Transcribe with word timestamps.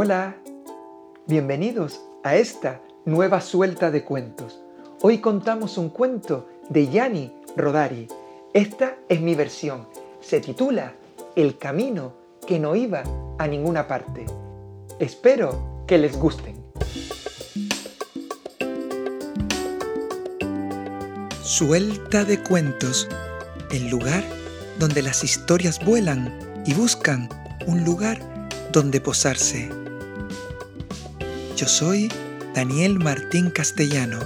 Hola, 0.00 0.36
bienvenidos 1.26 2.00
a 2.22 2.36
esta 2.36 2.80
nueva 3.04 3.40
suelta 3.40 3.90
de 3.90 4.04
cuentos. 4.04 4.60
Hoy 5.02 5.18
contamos 5.18 5.76
un 5.76 5.88
cuento 5.88 6.48
de 6.68 6.86
Gianni 6.86 7.32
Rodari. 7.56 8.06
Esta 8.54 8.94
es 9.08 9.20
mi 9.20 9.34
versión. 9.34 9.88
Se 10.20 10.38
titula 10.40 10.94
El 11.34 11.58
camino 11.58 12.12
que 12.46 12.60
no 12.60 12.76
iba 12.76 13.02
a 13.38 13.48
ninguna 13.48 13.88
parte. 13.88 14.24
Espero 15.00 15.82
que 15.88 15.98
les 15.98 16.16
gusten. 16.16 16.62
Suelta 21.42 22.24
de 22.24 22.40
cuentos, 22.44 23.08
el 23.72 23.90
lugar 23.90 24.22
donde 24.78 25.02
las 25.02 25.24
historias 25.24 25.84
vuelan 25.84 26.38
y 26.64 26.74
buscan 26.74 27.28
un 27.66 27.82
lugar 27.82 28.20
donde 28.70 29.00
posarse. 29.00 29.87
Yo 31.58 31.66
soy 31.66 32.08
Daniel 32.54 33.00
Martín 33.00 33.50
Castellano. 33.50 34.20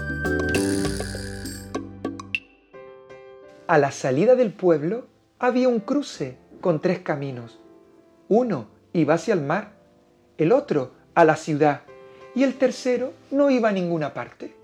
A 3.67 3.79
la 3.79 3.91
salida 3.91 4.35
del 4.35 4.53
pueblo 4.53 5.07
había 5.39 5.69
un 5.69 5.81
cruce 5.81 6.37
con 6.61 6.83
tres 6.83 6.99
caminos. 6.99 7.59
Uno 8.29 8.67
iba 8.93 9.15
hacia 9.15 9.33
el 9.33 9.41
mar, 9.41 9.73
el 10.37 10.53
otro 10.53 10.91
a 11.15 11.25
la 11.25 11.37
ciudad 11.37 11.81
y 12.35 12.43
el 12.43 12.59
tercero 12.59 13.15
no 13.31 13.49
iba 13.49 13.71
a 13.71 13.73
ninguna 13.73 14.13
parte. 14.13 14.55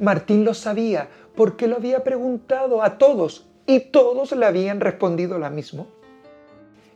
Martín 0.00 0.46
lo 0.46 0.54
sabía 0.54 1.10
porque 1.36 1.66
lo 1.66 1.76
había 1.76 2.04
preguntado 2.04 2.82
a 2.82 2.96
todos 2.96 3.44
y 3.66 3.80
todos 3.80 4.32
le 4.32 4.46
habían 4.46 4.80
respondido 4.80 5.38
lo 5.38 5.50
mismo. 5.50 5.88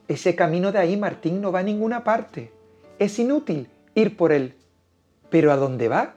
Ese 0.09 0.35
camino 0.35 0.73
de 0.73 0.79
ahí, 0.79 0.97
Martín, 0.97 1.43
no 1.43 1.53
va 1.53 1.59
a 1.59 1.63
ninguna 1.63 2.03
parte. 2.03 2.51
Es 2.99 3.19
inútil 3.19 3.69
ir 3.95 4.17
por 4.17 4.33
él. 4.33 4.55
Pero 5.33 5.51
¿a 5.51 5.57
dónde 5.57 5.89
va? 5.89 6.17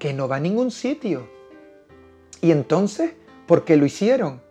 Que 0.00 0.12
no 0.12 0.26
va 0.26 0.36
a 0.36 0.40
ningún 0.40 0.72
sitio. 0.72 1.28
¿Y 2.40 2.50
entonces 2.50 3.12
por 3.46 3.64
qué 3.64 3.76
lo 3.76 3.86
hicieron? 3.86 4.42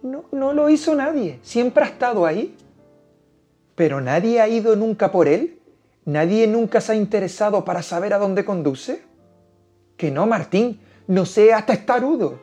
No, 0.00 0.26
no 0.30 0.52
lo 0.52 0.70
hizo 0.70 0.94
nadie. 0.94 1.40
Siempre 1.42 1.82
ha 1.82 1.88
estado 1.88 2.24
ahí. 2.24 2.56
Pero 3.74 4.00
nadie 4.00 4.40
ha 4.40 4.46
ido 4.46 4.76
nunca 4.76 5.10
por 5.10 5.26
él. 5.26 5.58
Nadie 6.04 6.46
nunca 6.46 6.80
se 6.80 6.92
ha 6.92 6.94
interesado 6.94 7.64
para 7.64 7.82
saber 7.82 8.14
a 8.14 8.18
dónde 8.18 8.44
conduce. 8.44 9.02
Que 9.96 10.12
no, 10.12 10.24
Martín, 10.26 10.80
no 11.08 11.26
seas 11.26 11.66
testarudo. 11.66 12.38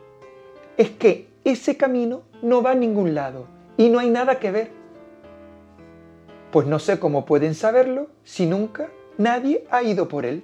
Es 0.75 0.89
que 0.89 1.29
ese 1.45 1.77
camino 1.77 2.23
no 2.41 2.61
va 2.61 2.71
a 2.71 2.75
ningún 2.75 3.15
lado 3.15 3.47
y 3.77 3.87
no 3.87 3.99
hay 3.99 4.09
nada 4.09 4.37
que 4.37 4.51
ver. 4.51 4.71
Pues 6.51 6.67
no 6.67 6.77
sé 6.77 6.99
cómo 6.99 7.25
pueden 7.25 7.55
saberlo 7.55 8.07
si 8.25 8.45
nunca 8.45 8.89
nadie 9.17 9.65
ha 9.71 9.81
ido 9.81 10.09
por 10.09 10.25
él. 10.25 10.43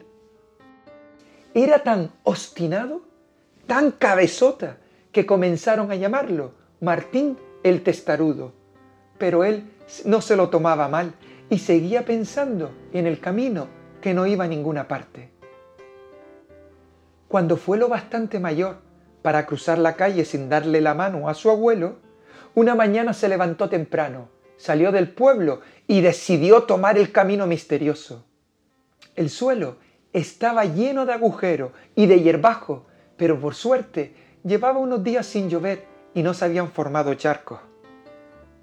Era 1.54 1.84
tan 1.84 2.12
obstinado, 2.24 3.02
tan 3.68 3.92
cabezota, 3.92 4.78
que 5.12 5.26
comenzaron 5.26 5.92
a 5.92 5.96
llamarlo 5.96 6.54
Martín 6.82 7.38
el 7.64 7.84
testarudo. 7.84 8.54
Pero 9.20 9.44
él 9.44 9.72
no 10.06 10.22
se 10.22 10.36
lo 10.36 10.50
tomaba 10.50 10.88
mal 10.88 11.14
y 11.50 11.60
seguía 11.60 12.04
pensando 12.04 12.72
en 12.92 13.06
el 13.06 13.20
camino 13.20 13.68
que 14.02 14.14
no 14.14 14.26
iba 14.26 14.46
a 14.46 14.48
ninguna 14.48 14.88
parte. 14.88 15.30
Cuando 17.28 17.58
fue 17.58 17.78
lo 17.78 17.88
bastante 17.88 18.40
mayor 18.40 18.78
para 19.22 19.46
cruzar 19.46 19.78
la 19.78 19.96
calle 19.96 20.26
sin 20.26 20.50
darle 20.50 20.82
la 20.82 20.94
mano 20.94 21.30
a 21.30 21.36
su 21.36 21.50
abuelo, 21.50 21.98
una 22.56 22.76
mañana 22.76 23.14
se 23.14 23.30
levantó 23.30 23.70
temprano, 23.70 24.30
salió 24.58 24.92
del 24.92 25.10
pueblo 25.10 25.62
y 25.88 26.02
decidió 26.02 26.64
tomar 26.64 26.98
el 26.98 27.12
camino 27.12 27.48
misterioso. 27.48 28.26
El 29.16 29.30
suelo 29.30 29.78
estaba 30.14 30.66
lleno 30.66 31.06
de 31.06 31.14
agujeros 31.14 31.72
y 31.96 32.06
de 32.06 32.22
hierbajo, 32.22 32.86
pero 33.18 33.40
por 33.40 33.56
suerte 33.56 34.14
llevaba 34.44 34.80
unos 34.80 35.04
días 35.04 35.26
sin 35.26 35.50
llover 35.50 35.86
y 36.14 36.24
no 36.24 36.34
se 36.34 36.46
habían 36.46 36.70
formado 36.72 37.14
charcos. 37.16 37.60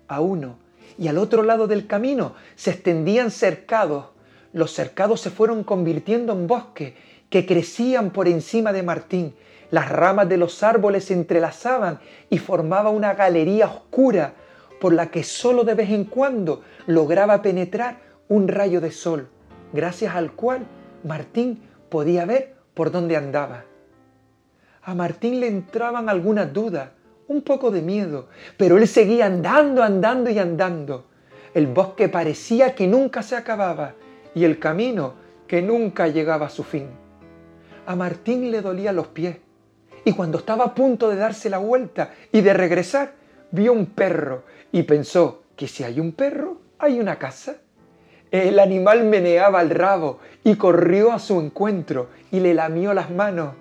A 0.09 0.21
uno 0.21 0.59
y 0.97 1.09
al 1.09 1.19
otro 1.19 1.43
lado 1.43 1.67
del 1.67 1.87
camino 1.87 2.35
se 2.55 2.71
extendían 2.71 3.31
cercados. 3.31 4.07
Los 4.53 4.73
cercados 4.73 5.21
se 5.21 5.31
fueron 5.31 5.65
convirtiendo 5.65 6.33
en 6.33 6.47
bosque 6.47 6.97
que 7.29 7.47
crecían 7.47 8.11
por 8.11 8.29
encima 8.29 8.73
de 8.73 8.83
Martín. 8.83 9.35
Las 9.71 9.89
ramas 9.89 10.29
de 10.29 10.37
los 10.37 10.63
árboles 10.63 11.05
se 11.05 11.15
entrelazaban 11.15 12.01
y 12.29 12.39
formaba 12.39 12.91
una 12.91 13.15
galería 13.15 13.67
oscura 13.67 14.35
por 14.81 14.93
la 14.93 15.11
que 15.11 15.23
solo 15.23 15.63
de 15.63 15.75
vez 15.75 15.91
en 15.91 16.05
cuando 16.05 16.63
lograba 16.87 17.43
penetrar 17.43 17.99
un 18.29 18.49
rayo 18.49 18.81
de 18.81 18.91
sol, 18.91 19.29
gracias 19.73 20.15
al 20.15 20.33
cual 20.33 20.67
Martín 21.05 21.63
podía 21.89 22.25
ver 22.25 22.55
por 22.75 22.91
dónde 22.91 23.17
andaba. 23.17 23.65
A 24.83 24.95
Martín 24.95 25.41
le 25.41 25.49
entraban 25.49 26.09
algunas 26.09 26.53
dudas, 26.53 26.91
un 27.29 27.43
poco 27.43 27.71
de 27.71 27.83
miedo, 27.83 28.29
pero 28.57 28.77
él 28.77 28.89
seguía 28.89 29.27
andando, 29.27 29.83
andando 29.83 30.31
y 30.31 30.39
andando. 30.39 31.07
El 31.55 31.67
bosque 31.67 32.09
parecía 32.09 32.75
que 32.75 32.87
nunca 32.87 33.23
se 33.23 33.37
acababa 33.37 33.95
y 34.35 34.45
el 34.45 34.59
camino 34.59 35.15
que 35.47 35.63
nunca 35.63 36.09
llegaba 36.09 36.47
a 36.47 36.51
su 36.51 36.65
fin. 36.65 36.87
A 37.87 37.97
Martín 37.97 38.51
le 38.51 38.63
dolían 38.63 38.97
los 38.97 39.09
pies 39.09 39.37
y 40.05 40.13
cuando 40.13 40.39
estaba 40.39 40.65
a 40.65 40.75
punto 40.75 41.09
de 41.09 41.17
darse 41.17 41.51
la 41.51 41.59
vuelta 41.59 42.13
y 42.33 42.41
de 42.41 42.55
regresar, 42.55 43.15
vio 43.51 43.73
un 43.73 43.87
perro 43.87 44.45
y 44.73 44.83
pensó 44.85 45.43
que 45.57 45.69
si 45.69 45.85
hay 45.85 46.01
un 46.01 46.13
perro, 46.13 46.61
hay 46.79 47.01
una 47.01 47.19
casa. 47.19 47.57
El 48.31 48.61
animal 48.61 49.05
meneaba 49.05 49.61
el 49.61 49.71
rabo 49.71 50.21
y 50.45 50.55
corrió 50.55 51.13
a 51.13 51.19
su 51.19 51.41
encuentro 51.41 52.11
y 52.31 52.41
le 52.41 52.55
lamió 52.55 52.95
las 52.95 53.11
manos. 53.11 53.55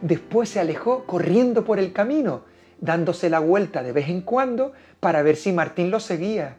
Después 0.00 0.48
se 0.48 0.58
alejó 0.58 1.04
corriendo 1.04 1.64
por 1.64 1.78
el 1.78 1.92
camino, 1.92 2.42
dándose 2.80 3.30
la 3.30 3.38
vuelta 3.38 3.82
de 3.82 3.92
vez 3.92 4.08
en 4.08 4.22
cuando 4.22 4.72
para 4.98 5.22
ver 5.22 5.36
si 5.36 5.52
Martín 5.52 5.90
lo 5.90 6.00
seguía. 6.00 6.56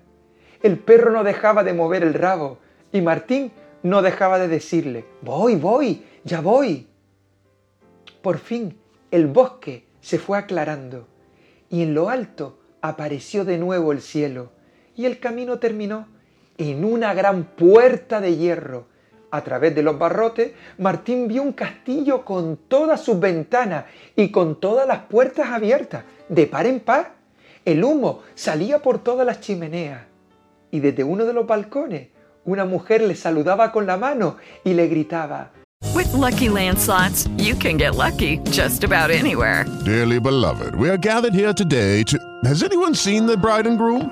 El 0.61 0.79
perro 0.79 1.11
no 1.11 1.25
dejaba 1.25 1.65
de 1.65 1.73
mover 1.73 2.03
el 2.03 2.13
rabo 2.13 2.59
y 2.93 3.01
Martín 3.01 3.51
no 3.83 4.01
dejaba 4.01 4.39
de 4.39 4.47
decirle, 4.47 5.05
voy, 5.21 5.55
voy, 5.55 6.05
ya 6.23 6.39
voy. 6.39 6.87
Por 8.21 8.37
fin 8.37 8.77
el 9.11 9.27
bosque 9.27 9.85
se 9.99 10.17
fue 10.17 10.37
aclarando 10.37 11.07
y 11.69 11.83
en 11.83 11.93
lo 11.93 12.09
alto 12.09 12.57
apareció 12.81 13.43
de 13.43 13.57
nuevo 13.57 13.91
el 13.91 14.01
cielo 14.01 14.51
y 14.95 15.05
el 15.05 15.19
camino 15.19 15.59
terminó 15.59 16.07
en 16.57 16.85
una 16.85 17.13
gran 17.13 17.43
puerta 17.43 18.21
de 18.21 18.37
hierro. 18.37 18.85
A 19.31 19.41
través 19.41 19.73
de 19.73 19.81
los 19.81 19.97
barrotes, 19.97 20.51
Martín 20.77 21.27
vio 21.27 21.41
un 21.41 21.53
castillo 21.53 22.23
con 22.23 22.57
todas 22.67 23.01
sus 23.01 23.19
ventanas 23.19 23.85
y 24.15 24.29
con 24.29 24.59
todas 24.59 24.87
las 24.87 24.99
puertas 24.99 25.49
abiertas, 25.49 26.03
de 26.29 26.45
par 26.45 26.67
en 26.67 26.79
par. 26.79 27.13
El 27.65 27.83
humo 27.83 28.21
salía 28.35 28.81
por 28.81 28.99
todas 28.99 29.25
las 29.25 29.39
chimeneas 29.39 30.01
y 30.69 30.79
desde 30.79 31.03
uno 31.03 31.25
de 31.25 31.33
los 31.33 31.47
balcones 31.47 32.09
una 32.45 32.65
mujer 32.65 33.01
le 33.01 33.15
saludaba 33.15 33.71
con 33.71 33.85
la 33.85 33.97
mano 33.97 34.37
y 34.63 34.73
le 34.73 34.87
gritaba, 34.87 35.51
With 35.95 36.11
lucky 36.13 36.49
landslots, 36.49 37.29
you 37.37 37.55
can 37.55 37.77
get 37.77 37.95
lucky 37.95 38.39
just 38.51 38.83
about 38.83 39.11
anywhere. 39.11 39.65
Dearly 39.85 40.19
beloved, 40.19 40.75
we 40.75 40.89
are 40.89 40.97
gathered 40.97 41.33
here 41.33 41.53
today 41.53 42.03
to. 42.03 42.17
Has 42.45 42.63
anyone 42.63 42.95
seen 42.95 43.25
the 43.25 43.37
bride 43.37 43.67
and 43.67 43.77
groom? 43.77 44.11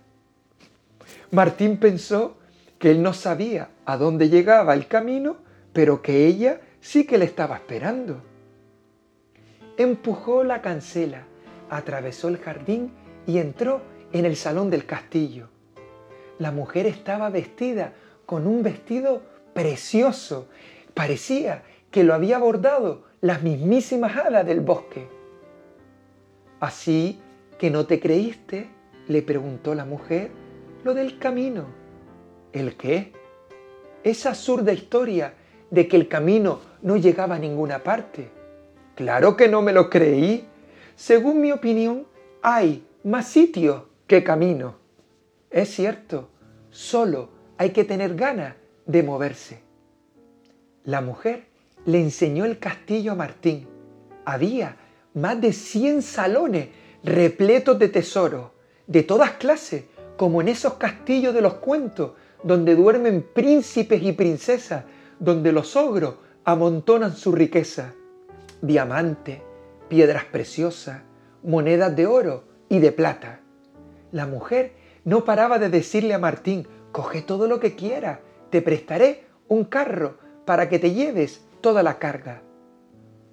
Martín 1.31 1.77
pensó 1.77 2.37
que 2.79 2.91
él 2.91 3.01
no 3.01 3.13
sabía 3.13 3.69
a 3.85 3.97
dónde 3.97 4.29
llegaba 4.29 4.73
el 4.73 4.87
camino, 4.87 5.37
pero 5.73 6.01
que 6.01 6.25
ella 6.25 6.61
sí 6.79 7.05
que 7.05 7.17
le 7.17 7.25
estaba 7.25 7.55
esperando. 7.55 8.21
Empujó 9.77 10.43
la 10.43 10.61
cancela, 10.61 11.23
atravesó 11.69 12.27
el 12.27 12.37
jardín 12.37 12.91
y 13.25 13.37
entró 13.37 13.81
en 14.11 14.25
el 14.25 14.35
salón 14.35 14.69
del 14.69 14.85
castillo. 14.85 15.47
La 16.39 16.51
mujer 16.51 16.87
estaba 16.87 17.29
vestida 17.29 17.93
con 18.25 18.47
un 18.47 18.63
vestido 18.63 19.21
precioso. 19.53 20.47
Parecía 20.93 21.63
que 21.91 22.03
lo 22.03 22.13
había 22.13 22.39
bordado 22.39 23.03
las 23.21 23.43
mismísimas 23.43 24.17
hadas 24.17 24.45
del 24.45 24.61
bosque. 24.61 25.07
Así 26.59 27.19
que 27.59 27.69
no 27.69 27.85
te 27.85 27.99
creíste, 27.99 28.69
le 29.07 29.21
preguntó 29.21 29.75
la 29.75 29.85
mujer, 29.85 30.31
lo 30.83 30.93
del 30.93 31.17
camino. 31.17 31.65
¿El 32.53 32.75
qué? 32.75 33.13
Esa 34.03 34.29
absurda 34.29 34.73
historia 34.73 35.33
de 35.69 35.87
que 35.87 35.95
el 35.95 36.07
camino 36.07 36.59
no 36.81 36.97
llegaba 36.97 37.35
a 37.35 37.39
ninguna 37.39 37.79
parte. 37.79 38.29
Claro 38.95 39.37
que 39.37 39.47
no 39.47 39.61
me 39.61 39.73
lo 39.73 39.89
creí. 39.89 40.47
Según 40.95 41.41
mi 41.41 41.51
opinión, 41.51 42.05
hay 42.41 42.85
más 43.03 43.27
sitio 43.27 43.89
que 44.07 44.23
camino. 44.23 44.75
Es 45.49 45.69
cierto, 45.69 46.29
solo 46.69 47.29
hay 47.57 47.71
que 47.71 47.83
tener 47.83 48.15
ganas 48.15 48.55
de 48.85 49.03
moverse. 49.03 49.61
La 50.83 51.01
mujer 51.01 51.45
le 51.85 51.99
enseñó 51.99 52.45
el 52.45 52.59
castillo 52.59 53.11
a 53.11 53.15
Martín. 53.15 53.67
Había 54.25 54.77
más 55.13 55.39
de 55.39 55.53
100 55.53 56.01
salones 56.01 56.69
repletos 57.03 57.77
de 57.79 57.89
tesoros, 57.89 58.51
de 58.87 59.03
todas 59.03 59.31
clases, 59.31 59.85
como 60.21 60.39
en 60.39 60.49
esos 60.49 60.75
castillos 60.75 61.33
de 61.33 61.41
los 61.41 61.55
cuentos, 61.55 62.11
donde 62.43 62.75
duermen 62.75 63.25
príncipes 63.33 64.03
y 64.03 64.11
princesas, 64.11 64.83
donde 65.17 65.51
los 65.51 65.75
ogros 65.75 66.13
amontonan 66.43 67.15
su 67.15 67.31
riqueza. 67.31 67.95
Diamantes, 68.61 69.39
piedras 69.89 70.25
preciosas, 70.25 71.01
monedas 71.41 71.95
de 71.95 72.05
oro 72.05 72.43
y 72.69 72.77
de 72.77 72.91
plata. 72.91 73.39
La 74.11 74.27
mujer 74.27 74.73
no 75.05 75.25
paraba 75.25 75.57
de 75.57 75.69
decirle 75.69 76.13
a 76.13 76.19
Martín, 76.19 76.67
coge 76.91 77.23
todo 77.23 77.47
lo 77.47 77.59
que 77.59 77.75
quieras, 77.75 78.19
te 78.51 78.61
prestaré 78.61 79.25
un 79.47 79.63
carro 79.63 80.19
para 80.45 80.69
que 80.69 80.77
te 80.77 80.93
lleves 80.93 81.41
toda 81.61 81.81
la 81.81 81.97
carga. 81.97 82.43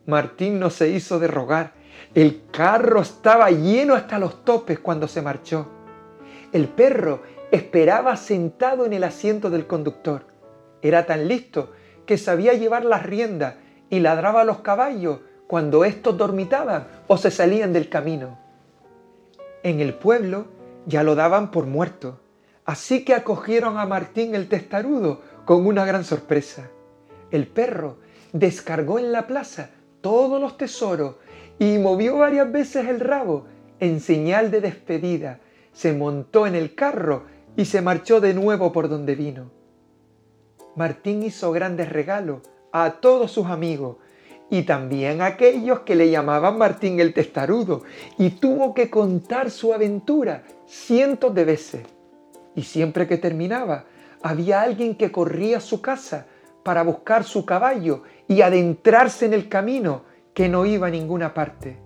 Martín 0.07 0.59
no 0.59 0.71
se 0.71 0.89
hizo 0.89 1.19
de 1.19 1.29
rogar. 1.29 1.75
El 2.15 2.45
carro 2.51 3.03
estaba 3.03 3.51
lleno 3.51 3.95
hasta 3.95 4.19
los 4.19 4.43
topes 4.43 4.79
cuando 4.79 5.07
se 5.07 5.21
marchó. 5.21 5.69
El 6.53 6.69
perro 6.69 7.23
esperaba 7.51 8.17
sentado 8.17 8.87
en 8.87 8.95
el 8.95 9.05
asiento 9.05 9.51
del 9.51 9.67
conductor. 9.67 10.27
Era 10.81 11.05
tan 11.05 11.29
listo 11.29 11.73
que 12.07 12.17
sabía 12.17 12.55
llevar 12.55 12.85
las 12.85 13.03
riendas 13.03 13.57
y 13.91 14.01
ladraba 14.01 14.43
a 14.43 14.45
los 14.45 14.61
caballos 14.61 15.21
cuando 15.47 15.85
estos 15.85 16.17
dormitaban 16.17 16.89
o 17.07 17.19
se 17.19 17.31
salían 17.31 17.73
del 17.73 17.89
camino. 17.89 18.39
En 19.63 19.81
el 19.81 19.95
pueblo 19.95 20.47
ya 20.87 21.03
lo 21.03 21.15
daban 21.15 21.51
por 21.51 21.67
muerto, 21.67 22.21
así 22.65 23.05
que 23.05 23.15
acogieron 23.15 23.79
a 23.79 23.87
Martín 23.87 24.35
el 24.35 24.49
testarudo 24.49 25.21
con 25.45 25.67
una 25.67 25.85
gran 25.85 26.05
sorpresa. 26.05 26.71
El 27.31 27.47
perro 27.47 27.99
descargó 28.33 28.99
en 28.99 29.13
la 29.13 29.27
plaza 29.27 29.71
todos 30.01 30.41
los 30.41 30.57
tesoros 30.57 31.17
y 31.59 31.77
movió 31.79 32.19
varias 32.19 32.51
veces 32.51 32.87
el 32.89 33.01
rabo 33.01 33.47
en 33.81 34.01
señal 34.01 34.51
de 34.51 34.61
despedida. 34.61 35.41
Se 35.79 35.93
montó 35.93 36.49
en 36.49 36.57
el 36.57 36.75
carro 36.75 37.27
y 37.57 37.65
se 37.65 37.81
marchó 37.83 38.21
de 38.21 38.35
nuevo 38.35 38.73
por 38.73 38.89
donde 38.89 39.15
vino. 39.15 39.53
Martín 40.75 41.23
hizo 41.23 41.53
grandes 41.53 41.89
regalos 41.89 42.41
a 42.73 42.95
todos 43.01 43.31
sus 43.31 43.47
amigos 43.47 43.99
y 44.51 44.65
también 44.65 45.21
a 45.21 45.27
aquellos 45.27 45.83
que 45.83 45.95
le 45.95 46.11
llamaban 46.11 46.59
Martín 46.59 46.99
el 46.99 47.15
Testarudo 47.15 47.85
y 48.19 48.31
tuvo 48.31 48.75
que 48.75 48.91
contar 48.91 49.53
su 49.53 49.73
aventura 49.73 50.43
cientos 50.67 51.33
de 51.33 51.45
veces. 51.45 51.83
Y 52.57 52.63
siempre 52.63 53.07
que 53.07 53.17
terminaba, 53.17 53.85
había 54.21 54.63
alguien 54.63 54.97
que 54.97 55.13
corría 55.13 55.59
a 55.59 55.61
su 55.61 55.81
casa 55.81 56.27
para 56.65 56.83
buscar 56.83 57.23
su 57.23 57.47
caballo 57.47 58.03
y 58.27 58.41
adentrarse 58.41 59.27
en 59.27 59.33
el 59.33 59.49
camino 59.49 60.03
que 60.35 60.49
no 60.49 60.67
iba 60.67 60.89
a 60.89 60.91
ninguna 60.91 61.33
parte. 61.33 61.79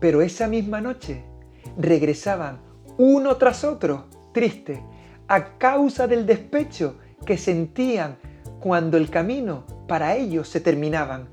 Pero 0.00 0.22
esa 0.22 0.48
misma 0.48 0.80
noche 0.80 1.30
regresaban 1.76 2.60
uno 2.98 3.36
tras 3.36 3.64
otro, 3.64 4.06
tristes, 4.32 4.80
a 5.28 5.58
causa 5.58 6.06
del 6.06 6.26
despecho 6.26 6.96
que 7.24 7.38
sentían 7.38 8.18
cuando 8.60 8.96
el 8.96 9.10
camino 9.10 9.64
para 9.88 10.16
ellos 10.16 10.48
se 10.48 10.60
terminaban, 10.60 11.28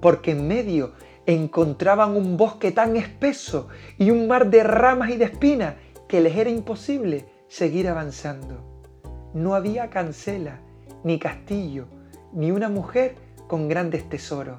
porque 0.00 0.32
en 0.32 0.46
medio 0.48 0.92
encontraban 1.26 2.16
un 2.16 2.36
bosque 2.36 2.72
tan 2.72 2.96
espeso 2.96 3.68
y 3.96 4.10
un 4.10 4.26
mar 4.26 4.50
de 4.50 4.62
ramas 4.62 5.10
y 5.10 5.16
de 5.16 5.26
espinas 5.26 5.74
que 6.08 6.20
les 6.20 6.36
era 6.36 6.50
imposible 6.50 7.26
seguir 7.48 7.88
avanzando. 7.88 8.90
No 9.32 9.54
había 9.54 9.88
cancela, 9.88 10.60
ni 11.02 11.18
castillo, 11.18 11.86
ni 12.32 12.50
una 12.50 12.68
mujer 12.68 13.16
con 13.46 13.68
grandes 13.68 14.08
tesoros, 14.08 14.58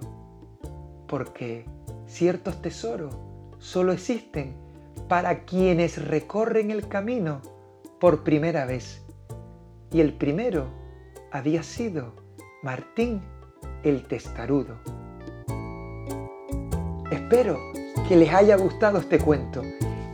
porque 1.07 1.65
ciertos 2.07 2.61
tesoros 2.61 3.15
solo 3.59 3.91
existen 3.91 4.64
para 5.07 5.45
quienes 5.45 6.03
recorren 6.03 6.71
el 6.71 6.87
camino 6.87 7.41
por 7.99 8.23
primera 8.23 8.65
vez. 8.65 9.03
Y 9.91 10.01
el 10.01 10.13
primero 10.13 10.67
había 11.31 11.63
sido 11.63 12.13
Martín 12.63 13.21
el 13.83 14.03
Testarudo. 14.07 14.75
Espero 17.11 17.59
que 18.07 18.15
les 18.15 18.33
haya 18.33 18.55
gustado 18.55 18.99
este 18.99 19.19
cuento 19.19 19.61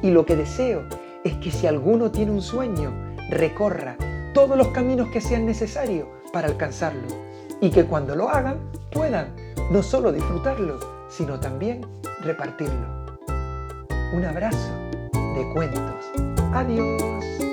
y 0.02 0.12
lo 0.12 0.26
que 0.26 0.36
deseo 0.36 0.84
es 1.24 1.36
que 1.36 1.52
si 1.52 1.68
alguno 1.68 2.12
tiene 2.12 2.32
un 2.32 2.42
sueño, 2.42 2.92
recorra 3.30 3.96
todos 4.34 4.58
los 4.58 4.70
caminos 4.70 5.10
que 5.10 5.22
sean 5.22 5.46
necesarios 5.46 6.08
para 6.34 6.48
alcanzarlo 6.48 7.08
y 7.62 7.70
que 7.70 7.86
cuando 7.86 8.16
lo 8.16 8.30
hagan 8.30 8.60
puedan 8.92 9.36
no 9.72 9.84
solo 9.84 10.12
disfrutarlo, 10.12 10.80
sino 11.10 11.40
también 11.40 11.86
repartirlo. 12.22 13.01
Un 14.14 14.26
abrazo 14.26 14.92
de 15.36 15.48
cuentos. 15.54 16.12
Adiós. 16.54 17.51